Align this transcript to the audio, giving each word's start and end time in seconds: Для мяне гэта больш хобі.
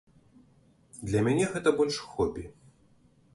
Для 1.09 1.21
мяне 1.27 1.45
гэта 1.53 1.69
больш 1.81 2.01
хобі. 2.15 2.47